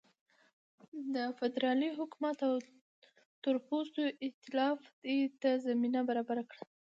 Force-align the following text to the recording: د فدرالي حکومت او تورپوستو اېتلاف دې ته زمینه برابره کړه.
د 1.13 1.15
فدرالي 1.37 1.89
حکومت 1.97 2.37
او 2.47 2.53
تورپوستو 3.43 4.01
اېتلاف 4.25 4.79
دې 5.03 5.19
ته 5.41 5.49
زمینه 5.67 5.99
برابره 6.09 6.43
کړه. 6.49 6.63